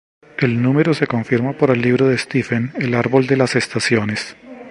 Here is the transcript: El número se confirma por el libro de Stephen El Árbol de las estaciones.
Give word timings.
El 0.39 0.63
número 0.63 0.95
se 0.95 1.05
confirma 1.05 1.53
por 1.55 1.69
el 1.69 1.79
libro 1.83 2.07
de 2.07 2.17
Stephen 2.17 2.71
El 2.73 2.95
Árbol 2.95 3.27
de 3.27 3.37
las 3.37 3.55
estaciones. 3.55 4.35